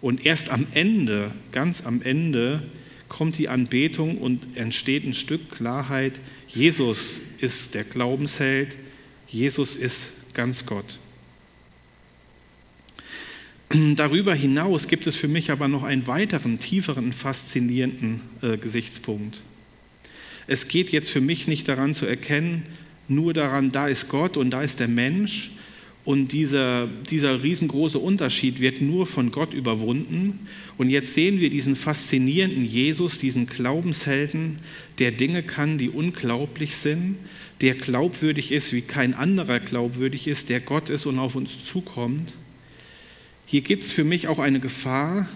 Und 0.01 0.25
erst 0.25 0.50
am 0.50 0.67
Ende, 0.74 1.32
ganz 1.51 1.86
am 1.86 2.01
Ende, 2.01 2.63
kommt 3.10 3.38
die 3.38 3.50
Anbetung 3.50 4.17
und 4.17 4.46
entsteht 4.55 5.05
ein 5.05 5.13
Stück 5.13 5.51
Klarheit. 5.51 6.20
Jesus 6.48 7.22
ist 7.39 7.74
der 7.75 7.84
Glaubensheld, 7.84 8.77
Jesus 9.27 9.75
ist 9.75 10.12
ganz 10.34 10.65
Gott. 10.65 11.00
Darüber 13.96 14.36
hinaus 14.36 14.88
gibt 14.88 15.08
es 15.08 15.15
für 15.15 15.27
mich 15.27 15.51
aber 15.51 15.67
noch 15.67 15.84
einen 15.84 16.08
weiteren, 16.08 16.60
tieferen, 16.60 17.13
faszinierenden 17.13 18.22
äh, 18.41 18.58
Gesichtspunkt. 18.58 19.41
Es 20.48 20.68
geht 20.68 20.92
jetzt 20.92 21.10
für 21.10 21.22
mich 21.22 21.48
nicht 21.48 21.68
daran 21.68 21.94
zu 21.94 22.06
erkennen, 22.06 22.64
nur 23.08 23.34
daran, 23.34 23.72
da 23.72 23.88
ist 23.88 24.10
Gott 24.10 24.38
und 24.38 24.52
da 24.52 24.62
ist 24.62 24.80
der 24.80 24.88
Mensch, 24.88 25.52
und 26.06 26.34
dieser, 26.34 26.88
dieser 27.10 27.42
riesengroße 27.42 27.98
Unterschied 27.98 28.60
wird 28.60 28.80
nur 28.80 29.08
von 29.08 29.32
Gott 29.32 29.56
überwunden. 29.56 30.48
Und 30.78 30.92
jetzt 30.92 31.16
sehen 31.16 31.40
wir 31.40 31.50
diesen 31.50 31.75
faszinierenden 31.75 32.64
Jesus, 32.64 33.18
diesen 33.18 33.48
Glaubenshelden, 33.48 34.60
der 35.00 35.12
Dinge 35.12 35.42
kann, 35.42 35.80
die 35.80 35.90
unglaublich 35.90 36.75
sind, 36.75 37.16
der 37.62 37.74
glaubwürdig 37.74 38.52
ist, 38.52 38.72
wie 38.72 38.84
kein 38.84 39.16
anderer 39.16 39.60
glaubwürdig 39.60 40.28
ist, 40.28 40.50
der 40.50 40.60
Gott 40.60 40.92
ist 40.92 41.08
und 41.08 41.18
auf 41.18 41.34
uns 41.34 41.66
zukommt. 41.66 42.34
Hier 43.48 43.62
gibt 43.62 43.82
es 43.82 43.92
für 43.92 44.04
mich 44.04 44.28
auch 44.28 44.40
eine 44.40 44.60
Gefahr, 44.60 45.28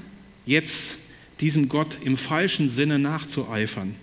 jetzt 0.45 0.99
diesem 1.41 1.67
Gott 1.67 1.97
im 2.03 2.15
falschen 2.15 2.69
Sinne 2.69 2.99
nachzueifern. 2.99 3.95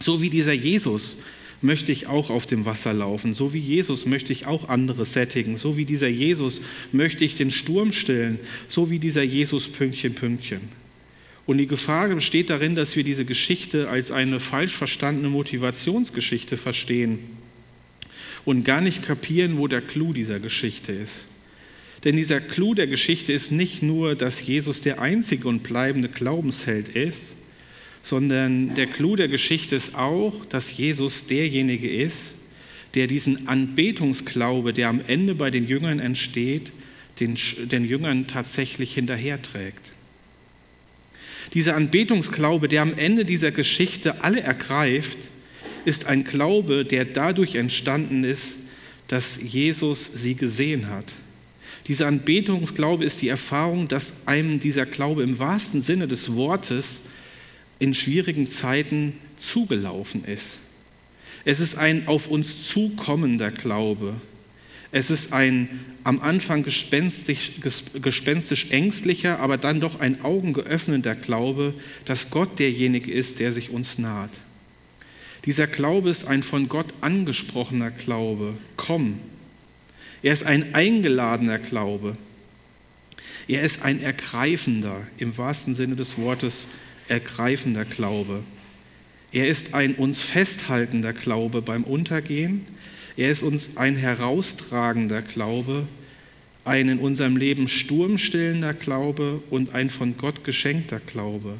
So 0.00 0.20
wie 0.22 0.30
dieser 0.30 0.52
Jesus, 0.52 1.16
möchte 1.62 1.92
ich 1.92 2.06
auch 2.06 2.30
auf 2.30 2.46
dem 2.46 2.64
Wasser 2.64 2.92
laufen. 2.92 3.34
So 3.34 3.52
wie 3.52 3.58
Jesus 3.58 4.06
möchte 4.06 4.32
ich 4.32 4.46
auch 4.46 4.68
andere 4.68 5.04
sättigen. 5.04 5.56
So 5.56 5.76
wie 5.76 5.84
dieser 5.84 6.08
Jesus 6.08 6.60
möchte 6.92 7.24
ich 7.24 7.34
den 7.34 7.50
Sturm 7.50 7.92
stillen. 7.92 8.38
So 8.68 8.90
wie 8.90 8.98
dieser 8.98 9.22
Jesus 9.22 9.68
Pünktchen, 9.68 10.14
Pünktchen. 10.14 10.60
Und 11.46 11.58
die 11.58 11.66
Gefahr 11.66 12.08
besteht 12.08 12.50
darin, 12.50 12.74
dass 12.74 12.96
wir 12.96 13.04
diese 13.04 13.24
Geschichte 13.24 13.88
als 13.88 14.10
eine 14.10 14.40
falsch 14.40 14.72
verstandene 14.72 15.28
Motivationsgeschichte 15.28 16.56
verstehen 16.56 17.20
und 18.44 18.64
gar 18.64 18.80
nicht 18.80 19.02
kapieren, 19.02 19.58
wo 19.58 19.68
der 19.68 19.80
Clou 19.80 20.12
dieser 20.12 20.40
Geschichte 20.40 20.92
ist. 20.92 21.26
Denn 22.04 22.16
dieser 22.16 22.40
Clou 22.40 22.74
der 22.74 22.86
Geschichte 22.86 23.32
ist 23.32 23.52
nicht 23.52 23.82
nur, 23.82 24.14
dass 24.16 24.44
Jesus 24.46 24.82
der 24.82 25.00
einzige 25.00 25.48
und 25.48 25.62
bleibende 25.62 26.08
Glaubensheld 26.08 26.88
ist, 26.88 27.34
sondern 28.06 28.76
der 28.76 28.86
Clou 28.86 29.16
der 29.16 29.26
Geschichte 29.26 29.74
ist 29.74 29.96
auch, 29.96 30.32
dass 30.48 30.76
Jesus 30.76 31.26
derjenige 31.26 31.90
ist, 31.90 32.34
der 32.94 33.08
diesen 33.08 33.48
Anbetungsglaube, 33.48 34.72
der 34.72 34.90
am 34.90 35.00
Ende 35.08 35.34
bei 35.34 35.50
den 35.50 35.66
Jüngern 35.66 35.98
entsteht, 35.98 36.70
den, 37.18 37.36
den 37.64 37.84
Jüngern 37.84 38.28
tatsächlich 38.28 38.94
hinterherträgt. 38.94 39.90
Dieser 41.52 41.74
Anbetungsglaube, 41.74 42.68
der 42.68 42.82
am 42.82 42.96
Ende 42.96 43.24
dieser 43.24 43.50
Geschichte 43.50 44.22
alle 44.22 44.40
ergreift, 44.40 45.18
ist 45.84 46.06
ein 46.06 46.22
Glaube, 46.22 46.84
der 46.84 47.06
dadurch 47.06 47.56
entstanden 47.56 48.22
ist, 48.22 48.54
dass 49.08 49.40
Jesus 49.42 50.12
sie 50.14 50.36
gesehen 50.36 50.90
hat. 50.90 51.16
Dieser 51.88 52.06
Anbetungsglaube 52.06 53.04
ist 53.04 53.20
die 53.20 53.28
Erfahrung, 53.28 53.88
dass 53.88 54.12
einem 54.26 54.60
dieser 54.60 54.86
Glaube 54.86 55.24
im 55.24 55.40
wahrsten 55.40 55.80
Sinne 55.80 56.06
des 56.06 56.36
Wortes 56.36 57.00
in 57.78 57.94
schwierigen 57.94 58.48
Zeiten 58.48 59.18
zugelaufen 59.36 60.24
ist. 60.24 60.58
Es 61.44 61.60
ist 61.60 61.76
ein 61.76 62.08
auf 62.08 62.26
uns 62.26 62.68
zukommender 62.68 63.50
Glaube. 63.50 64.14
Es 64.92 65.10
ist 65.10 65.32
ein 65.32 65.68
am 66.04 66.20
Anfang 66.20 66.62
gespenstisch, 66.62 67.52
gespenstisch 68.00 68.70
ängstlicher, 68.70 69.40
aber 69.40 69.58
dann 69.58 69.80
doch 69.80 69.98
ein 70.00 70.24
augengeöffneter 70.24 71.14
Glaube, 71.16 71.74
dass 72.04 72.30
Gott 72.30 72.58
derjenige 72.58 73.12
ist, 73.12 73.40
der 73.40 73.52
sich 73.52 73.70
uns 73.70 73.98
naht. 73.98 74.30
Dieser 75.44 75.66
Glaube 75.66 76.10
ist 76.10 76.24
ein 76.24 76.42
von 76.42 76.68
Gott 76.68 76.86
angesprochener 77.00 77.90
Glaube. 77.90 78.54
Komm. 78.76 79.20
Er 80.22 80.32
ist 80.32 80.44
ein 80.44 80.74
eingeladener 80.74 81.58
Glaube. 81.58 82.16
Er 83.48 83.62
ist 83.62 83.82
ein 83.82 84.02
ergreifender, 84.02 85.06
im 85.18 85.36
wahrsten 85.38 85.74
Sinne 85.74 85.94
des 85.94 86.18
Wortes, 86.18 86.66
ergreifender 87.08 87.84
Glaube. 87.84 88.42
Er 89.32 89.48
ist 89.48 89.74
ein 89.74 89.94
uns 89.94 90.20
festhaltender 90.20 91.12
Glaube 91.12 91.62
beim 91.62 91.84
Untergehen. 91.84 92.66
Er 93.16 93.30
ist 93.30 93.42
uns 93.42 93.76
ein 93.76 93.96
heraustragender 93.96 95.22
Glaube, 95.22 95.86
ein 96.64 96.88
in 96.88 96.98
unserem 96.98 97.36
Leben 97.36 97.68
sturmstillender 97.68 98.74
Glaube 98.74 99.42
und 99.50 99.74
ein 99.74 99.90
von 99.90 100.16
Gott 100.16 100.44
geschenkter 100.44 101.00
Glaube. 101.00 101.54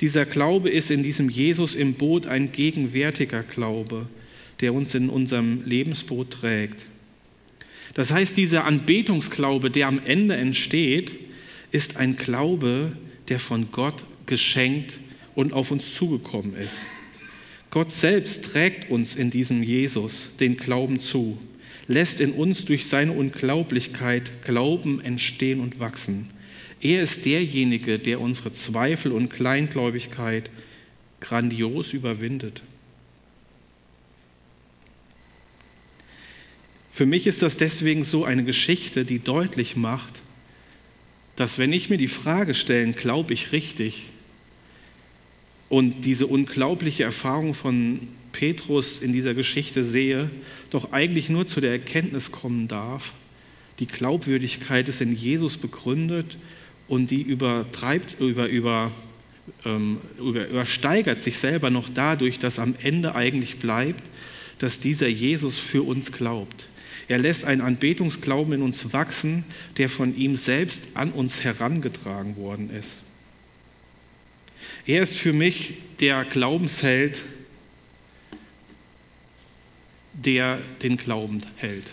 Dieser 0.00 0.26
Glaube 0.26 0.70
ist 0.70 0.90
in 0.90 1.02
diesem 1.02 1.28
Jesus 1.28 1.74
im 1.74 1.94
Boot 1.94 2.26
ein 2.26 2.50
gegenwärtiger 2.50 3.42
Glaube, 3.42 4.06
der 4.60 4.74
uns 4.74 4.94
in 4.94 5.08
unserem 5.08 5.62
Lebensboot 5.64 6.30
trägt. 6.30 6.86
Das 7.94 8.12
heißt, 8.12 8.36
dieser 8.36 8.64
Anbetungsglaube, 8.64 9.70
der 9.70 9.86
am 9.86 10.00
Ende 10.00 10.36
entsteht, 10.36 11.14
ist 11.70 11.96
ein 11.96 12.16
Glaube, 12.16 12.96
der 13.28 13.38
von 13.38 13.70
Gott 13.70 14.04
geschenkt 14.26 14.98
und 15.34 15.52
auf 15.52 15.70
uns 15.70 15.94
zugekommen 15.94 16.54
ist. 16.56 16.84
Gott 17.70 17.92
selbst 17.92 18.44
trägt 18.44 18.90
uns 18.90 19.16
in 19.16 19.30
diesem 19.30 19.62
Jesus 19.62 20.30
den 20.38 20.56
Glauben 20.56 21.00
zu, 21.00 21.38
lässt 21.88 22.20
in 22.20 22.32
uns 22.32 22.64
durch 22.64 22.86
seine 22.86 23.12
Unglaublichkeit 23.12 24.44
Glauben 24.44 25.00
entstehen 25.00 25.60
und 25.60 25.80
wachsen. 25.80 26.28
Er 26.80 27.02
ist 27.02 27.24
derjenige, 27.24 27.98
der 27.98 28.20
unsere 28.20 28.52
Zweifel 28.52 29.10
und 29.10 29.30
Kleingläubigkeit 29.30 30.50
grandios 31.20 31.92
überwindet. 31.92 32.62
Für 36.92 37.06
mich 37.06 37.26
ist 37.26 37.42
das 37.42 37.56
deswegen 37.56 38.04
so 38.04 38.24
eine 38.24 38.44
Geschichte, 38.44 39.04
die 39.04 39.18
deutlich 39.18 39.74
macht, 39.74 40.22
dass 41.36 41.58
wenn 41.58 41.72
ich 41.72 41.90
mir 41.90 41.98
die 41.98 42.08
Frage 42.08 42.54
stelle, 42.54 42.92
glaube 42.92 43.34
ich 43.34 43.52
richtig, 43.52 44.04
und 45.68 46.04
diese 46.04 46.26
unglaubliche 46.26 47.04
Erfahrung 47.04 47.54
von 47.54 48.00
Petrus 48.32 49.00
in 49.00 49.12
dieser 49.12 49.34
Geschichte 49.34 49.82
sehe, 49.82 50.30
doch 50.70 50.92
eigentlich 50.92 51.28
nur 51.28 51.46
zu 51.46 51.60
der 51.60 51.72
Erkenntnis 51.72 52.30
kommen 52.30 52.68
darf, 52.68 53.12
die 53.80 53.86
Glaubwürdigkeit 53.86 54.88
ist 54.88 55.00
in 55.00 55.14
Jesus 55.14 55.56
begründet 55.56 56.38
und 56.86 57.10
die 57.10 57.22
übertreibt, 57.22 58.20
über, 58.20 58.46
über, 58.46 58.92
ähm, 59.64 59.98
über, 60.18 60.46
übersteigert 60.48 61.20
sich 61.20 61.38
selber 61.38 61.70
noch 61.70 61.88
dadurch, 61.88 62.38
dass 62.38 62.58
am 62.58 62.76
Ende 62.82 63.14
eigentlich 63.14 63.58
bleibt, 63.58 64.02
dass 64.58 64.80
dieser 64.80 65.08
Jesus 65.08 65.58
für 65.58 65.82
uns 65.82 66.12
glaubt. 66.12 66.68
Er 67.08 67.18
lässt 67.18 67.44
einen 67.44 67.60
Anbetungsglauben 67.60 68.54
in 68.54 68.62
uns 68.62 68.92
wachsen, 68.92 69.44
der 69.76 69.88
von 69.88 70.16
ihm 70.16 70.36
selbst 70.36 70.88
an 70.94 71.12
uns 71.12 71.44
herangetragen 71.44 72.36
worden 72.36 72.70
ist. 72.70 72.96
Er 74.86 75.02
ist 75.02 75.16
für 75.16 75.32
mich 75.32 75.74
der 76.00 76.24
Glaubensheld, 76.24 77.24
der 80.12 80.58
den 80.82 80.96
Glauben 80.96 81.38
hält. 81.56 81.92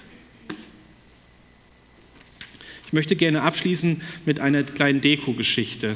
Ich 2.86 2.94
möchte 2.94 3.16
gerne 3.16 3.42
abschließen 3.42 4.02
mit 4.26 4.40
einer 4.40 4.64
kleinen 4.64 5.02
Deko-Geschichte. 5.02 5.96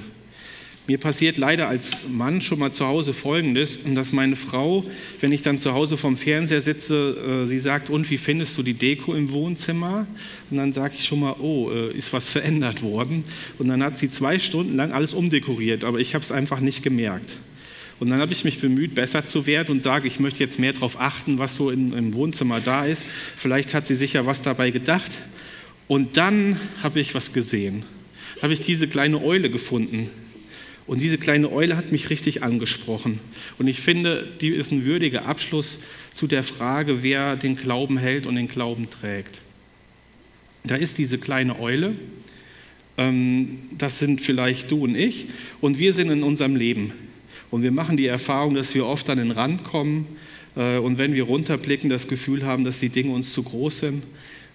Mir 0.88 1.00
passiert 1.00 1.40
leider 1.40 1.68
als 1.68 2.08
Mann 2.08 2.42
schon 2.42 2.60
mal 2.60 2.72
zu 2.72 2.86
Hause 2.86 3.14
Folgendes, 3.14 3.80
dass 3.96 4.14
meine 4.14 4.36
Frau, 4.36 4.86
wenn 5.20 5.32
ich 5.32 5.42
dann 5.42 5.58
zu 5.58 5.74
Hause 5.74 5.98
vom 5.98 6.16
Fernseher 6.16 6.62
sitze, 6.62 7.42
äh, 7.44 7.48
sie 7.48 7.58
sagt, 7.58 7.90
und 7.90 8.08
wie 8.12 8.20
findest 8.20 8.56
du 8.56 8.62
die 8.62 8.76
Deko 8.76 9.16
im 9.16 9.32
Wohnzimmer? 9.32 10.06
Und 10.52 10.58
dann 10.58 10.74
sage 10.74 10.94
ich 10.96 11.06
schon 11.06 11.22
mal, 11.22 11.38
oh, 11.40 11.72
äh, 11.72 11.92
ist 11.92 12.14
was 12.14 12.30
verändert 12.30 12.84
worden? 12.84 13.24
Und 13.58 13.68
dann 13.68 13.82
hat 13.82 13.98
sie 13.98 14.12
zwei 14.12 14.38
Stunden 14.38 14.76
lang 14.76 14.92
alles 14.92 15.16
umdekoriert, 15.16 15.84
aber 15.84 16.00
ich 16.00 16.14
habe 16.14 16.24
es 16.24 16.32
einfach 16.32 16.60
nicht 16.60 16.84
gemerkt. 16.84 17.38
Und 18.00 18.12
dann 18.12 18.20
habe 18.20 18.34
ich 18.34 18.44
mich 18.44 18.60
bemüht, 18.60 18.94
besser 18.94 19.26
zu 19.26 19.48
werden 19.48 19.72
und 19.72 19.82
sage, 19.82 20.08
ich 20.08 20.20
möchte 20.20 20.44
jetzt 20.44 20.60
mehr 20.60 20.74
darauf 20.74 21.00
achten, 21.00 21.40
was 21.40 21.56
so 21.56 21.72
in, 21.72 21.94
im 21.94 22.14
Wohnzimmer 22.14 22.62
da 22.62 22.86
ist. 22.86 23.08
Vielleicht 23.38 23.74
hat 23.74 23.88
sie 23.88 23.96
sicher 23.96 24.28
was 24.28 24.44
dabei 24.44 24.70
gedacht. 24.70 25.18
Und 25.88 26.18
dann 26.18 26.60
habe 26.84 27.00
ich 27.00 27.16
was 27.16 27.34
gesehen. 27.34 27.84
Habe 28.44 28.54
ich 28.54 28.62
diese 28.62 28.88
kleine 28.88 29.24
Eule 29.24 29.50
gefunden 29.50 30.12
und 30.88 31.02
diese 31.02 31.18
kleine 31.18 31.52
Eule 31.52 31.78
hat 31.78 31.92
mich 31.92 32.10
richtig 32.10 32.44
angesprochen. 32.44 33.20
Und 33.58 33.68
ich 33.68 33.80
finde, 33.80 34.28
die 34.42 34.50
ist 34.50 34.72
ein 34.72 34.86
würdiger 34.86 35.26
Abschluss 35.26 35.80
zu 36.14 36.28
der 36.28 36.44
Frage, 36.44 37.02
wer 37.02 37.36
den 37.36 37.56
Glauben 37.56 37.98
hält 37.98 38.28
und 38.28 38.36
den 38.36 38.48
Glauben 38.48 38.90
trägt. 38.90 39.42
Da 40.64 40.76
ist 40.76 40.98
diese 40.98 41.18
kleine 41.18 41.60
Eule, 41.60 41.96
ähm, 42.98 43.60
das 43.78 44.00
sind 44.00 44.22
vielleicht 44.22 44.72
du 44.72 44.84
und 44.84 44.96
ich, 44.96 45.28
und 45.60 45.80
wir 45.80 45.94
sind 45.94 46.12
in 46.12 46.24
unserem 46.24 46.56
Leben. 46.56 46.94
Und 47.52 47.64
wir 47.64 47.72
machen 47.72 47.98
die 47.98 48.08
Erfahrung, 48.08 48.56
dass 48.56 48.76
wir 48.76 48.86
oft 48.86 49.10
an 49.10 49.18
den 49.18 49.32
Rand 49.32 49.64
kommen 49.64 50.08
äh, 50.56 50.78
und 50.78 50.98
wenn 50.98 51.14
wir 51.14 51.24
runterblicken, 51.24 51.90
das 51.90 52.08
Gefühl 52.08 52.44
haben, 52.44 52.64
dass 52.64 52.80
die 52.80 52.90
Dinge 52.90 53.14
uns 53.14 53.34
zu 53.34 53.44
groß 53.44 53.80
sind. 53.80 54.04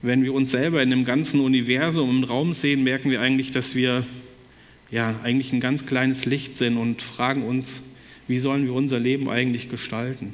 Wenn 0.02 0.22
wir 0.24 0.32
uns 0.32 0.50
selber 0.50 0.82
in 0.82 0.90
dem 0.90 1.04
ganzen 1.04 1.40
Universum 1.40 2.08
im 2.10 2.24
Raum 2.24 2.54
sehen, 2.54 2.82
merken 2.82 3.10
wir 3.10 3.20
eigentlich, 3.20 3.50
dass 3.50 3.74
wir 3.74 4.04
ja, 4.90 5.18
eigentlich 5.22 5.52
ein 5.52 5.60
ganz 5.60 5.86
kleines 5.86 6.24
Licht 6.24 6.56
sind 6.56 6.76
und 6.76 7.02
fragen 7.02 7.44
uns, 7.44 7.82
wie 8.26 8.38
sollen 8.38 8.64
wir 8.64 8.74
unser 8.74 8.98
Leben 8.98 9.28
eigentlich 9.28 9.68
gestalten? 9.68 10.32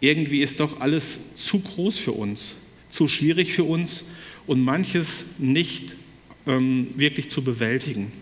Irgendwie 0.00 0.40
ist 0.40 0.60
doch 0.60 0.80
alles 0.80 1.20
zu 1.34 1.60
groß 1.60 1.98
für 1.98 2.12
uns, 2.12 2.56
zu 2.90 3.08
schwierig 3.08 3.52
für 3.52 3.64
uns 3.64 4.04
und 4.46 4.62
manches 4.62 5.24
nicht 5.38 5.96
ähm, 6.46 6.88
wirklich 6.96 7.30
zu 7.30 7.42
bewältigen. 7.42 8.12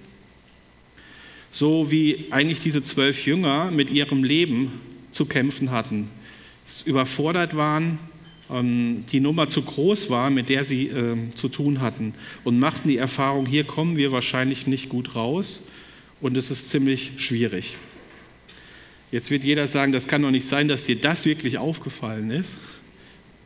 So 1.51 1.91
wie 1.91 2.27
eigentlich 2.31 2.61
diese 2.61 2.83
zwölf 2.83 3.25
Jünger 3.25 3.71
mit 3.71 3.91
ihrem 3.91 4.23
Leben 4.23 4.81
zu 5.11 5.27
kämpfen 5.27 5.71
hatten, 5.71 6.09
überfordert 6.85 7.57
waren, 7.57 7.99
die 8.53 9.21
Nummer 9.21 9.49
zu 9.49 9.63
groß 9.63 10.11
war, 10.11 10.31
mit 10.31 10.49
der 10.49 10.65
sie 10.65 10.89
äh, 10.89 11.17
zu 11.37 11.49
tun 11.49 11.81
hatten 11.81 12.15
und 12.43 12.59
machten 12.59 12.89
die 12.89 12.97
Erfahrung, 12.97 13.47
hier 13.47 13.65
kommen 13.65 13.97
wir 13.97 14.11
wahrscheinlich 14.11 14.67
nicht 14.67 14.89
gut 14.89 15.15
raus 15.15 15.61
und 16.21 16.37
es 16.37 16.51
ist 16.51 16.69
ziemlich 16.69 17.13
schwierig. 17.19 17.77
Jetzt 19.13 19.31
wird 19.31 19.45
jeder 19.45 19.67
sagen, 19.69 19.93
das 19.93 20.09
kann 20.09 20.23
doch 20.23 20.31
nicht 20.31 20.49
sein, 20.49 20.67
dass 20.67 20.85
dir 20.85 20.97
das 20.97 21.27
wirklich 21.27 21.59
aufgefallen 21.59 22.31
ist. 22.31 22.57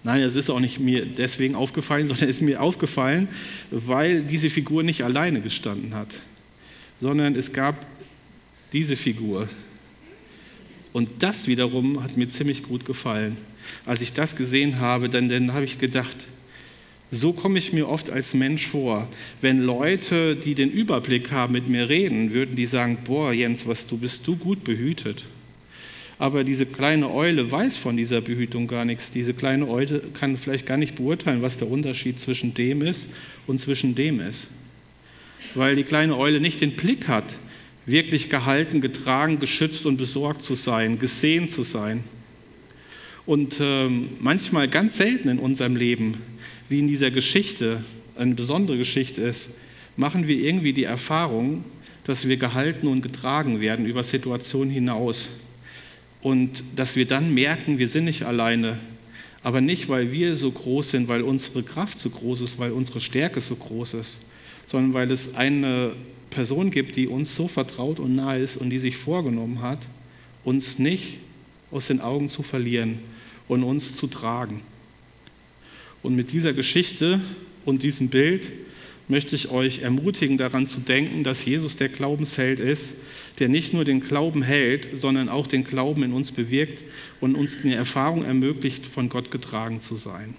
Nein, 0.04 0.22
es 0.22 0.36
ist 0.36 0.50
auch 0.50 0.60
nicht 0.60 0.80
mir 0.80 1.04
deswegen 1.04 1.54
aufgefallen, 1.54 2.06
sondern 2.08 2.28
es 2.28 2.36
ist 2.36 2.42
mir 2.42 2.62
aufgefallen, 2.62 3.28
weil 3.70 4.22
diese 4.22 4.48
Figur 4.48 4.82
nicht 4.82 5.04
alleine 5.04 5.42
gestanden 5.42 5.94
hat, 5.94 6.20
sondern 6.98 7.36
es 7.36 7.52
gab 7.52 7.86
diese 8.72 8.96
Figur. 8.96 9.48
Und 10.94 11.10
das 11.18 11.46
wiederum 11.46 12.02
hat 12.02 12.16
mir 12.16 12.28
ziemlich 12.28 12.62
gut 12.62 12.86
gefallen 12.86 13.36
als 13.86 14.00
ich 14.00 14.12
das 14.12 14.36
gesehen 14.36 14.80
habe, 14.80 15.08
dann, 15.08 15.28
dann 15.28 15.52
habe 15.52 15.64
ich 15.64 15.78
gedacht, 15.78 16.16
so 17.10 17.32
komme 17.32 17.58
ich 17.58 17.72
mir 17.72 17.88
oft 17.88 18.10
als 18.10 18.34
Mensch 18.34 18.66
vor. 18.66 19.08
Wenn 19.40 19.60
Leute, 19.60 20.36
die 20.36 20.54
den 20.54 20.70
Überblick 20.70 21.30
haben, 21.30 21.52
mit 21.52 21.68
mir 21.68 21.88
reden, 21.88 22.32
würden 22.32 22.56
die 22.56 22.66
sagen, 22.66 22.98
boah 23.04 23.32
Jens, 23.32 23.66
was 23.66 23.86
du 23.86 23.96
bist 23.96 24.26
du 24.26 24.36
gut 24.36 24.64
behütet. 24.64 25.24
Aber 26.18 26.44
diese 26.44 26.66
kleine 26.66 27.12
Eule 27.12 27.50
weiß 27.50 27.76
von 27.76 27.96
dieser 27.96 28.20
Behütung 28.20 28.66
gar 28.66 28.84
nichts. 28.84 29.10
Diese 29.10 29.34
kleine 29.34 29.68
Eule 29.68 30.00
kann 30.14 30.36
vielleicht 30.36 30.66
gar 30.66 30.76
nicht 30.76 30.94
beurteilen, 30.94 31.42
was 31.42 31.58
der 31.58 31.70
Unterschied 31.70 32.20
zwischen 32.20 32.54
dem 32.54 32.82
ist 32.82 33.08
und 33.46 33.60
zwischen 33.60 33.94
dem 33.94 34.20
ist. 34.20 34.46
Weil 35.54 35.76
die 35.76 35.82
kleine 35.82 36.16
Eule 36.16 36.40
nicht 36.40 36.60
den 36.60 36.72
Blick 36.72 37.08
hat, 37.08 37.36
wirklich 37.86 38.30
gehalten, 38.30 38.80
getragen, 38.80 39.40
geschützt 39.40 39.86
und 39.86 39.96
besorgt 39.96 40.42
zu 40.42 40.54
sein, 40.54 40.98
gesehen 40.98 41.48
zu 41.48 41.62
sein. 41.62 42.04
Und 43.26 43.58
ähm, 43.60 44.10
manchmal 44.20 44.68
ganz 44.68 44.96
selten 44.98 45.28
in 45.28 45.38
unserem 45.38 45.76
Leben, 45.76 46.18
wie 46.68 46.80
in 46.80 46.88
dieser 46.88 47.10
Geschichte, 47.10 47.82
eine 48.16 48.34
besondere 48.34 48.76
Geschichte 48.76 49.22
ist, 49.22 49.48
machen 49.96 50.28
wir 50.28 50.36
irgendwie 50.36 50.72
die 50.72 50.84
Erfahrung, 50.84 51.64
dass 52.04 52.28
wir 52.28 52.36
gehalten 52.36 52.86
und 52.86 53.00
getragen 53.00 53.60
werden 53.60 53.86
über 53.86 54.02
Situationen 54.02 54.70
hinaus. 54.70 55.28
Und 56.20 56.64
dass 56.76 56.96
wir 56.96 57.06
dann 57.06 57.32
merken, 57.32 57.78
wir 57.78 57.88
sind 57.88 58.04
nicht 58.04 58.24
alleine. 58.24 58.78
Aber 59.42 59.60
nicht, 59.60 59.88
weil 59.88 60.12
wir 60.12 60.36
so 60.36 60.50
groß 60.50 60.90
sind, 60.90 61.08
weil 61.08 61.22
unsere 61.22 61.62
Kraft 61.62 61.98
so 61.98 62.10
groß 62.10 62.42
ist, 62.42 62.58
weil 62.58 62.72
unsere 62.72 63.00
Stärke 63.00 63.40
so 63.40 63.56
groß 63.56 63.94
ist, 63.94 64.18
sondern 64.66 64.94
weil 64.94 65.10
es 65.10 65.34
eine 65.34 65.92
Person 66.30 66.70
gibt, 66.70 66.96
die 66.96 67.06
uns 67.06 67.36
so 67.36 67.48
vertraut 67.48 68.00
und 68.00 68.14
nahe 68.14 68.38
ist 68.38 68.56
und 68.56 68.70
die 68.70 68.78
sich 68.78 68.96
vorgenommen 68.96 69.62
hat, 69.62 69.80
uns 70.44 70.78
nicht 70.78 71.18
aus 71.70 71.86
den 71.86 72.00
Augen 72.00 72.28
zu 72.28 72.42
verlieren 72.42 72.98
und 73.48 73.62
uns 73.62 73.96
zu 73.96 74.06
tragen. 74.06 74.60
Und 76.02 76.16
mit 76.16 76.32
dieser 76.32 76.52
Geschichte 76.52 77.20
und 77.64 77.82
diesem 77.82 78.08
Bild 78.08 78.50
möchte 79.08 79.36
ich 79.36 79.50
euch 79.50 79.80
ermutigen, 79.82 80.38
daran 80.38 80.66
zu 80.66 80.80
denken, 80.80 81.24
dass 81.24 81.44
Jesus 81.44 81.76
der 81.76 81.88
Glaubensheld 81.88 82.60
ist, 82.60 82.94
der 83.38 83.48
nicht 83.48 83.74
nur 83.74 83.84
den 83.84 84.00
Glauben 84.00 84.42
hält, 84.42 84.98
sondern 84.98 85.28
auch 85.28 85.46
den 85.46 85.64
Glauben 85.64 86.02
in 86.02 86.12
uns 86.12 86.32
bewirkt 86.32 86.84
und 87.20 87.34
uns 87.34 87.58
eine 87.62 87.74
Erfahrung 87.74 88.24
ermöglicht, 88.24 88.86
von 88.86 89.08
Gott 89.08 89.30
getragen 89.30 89.80
zu 89.80 89.96
sein. 89.96 90.34